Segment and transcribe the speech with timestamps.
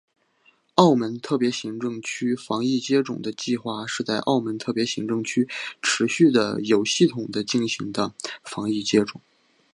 [0.77, 5.47] 澳门特别行政区防疫接种计划是在澳门特别行政区
[5.79, 8.11] 持续地有系统地进行的
[8.41, 9.21] 防疫接种。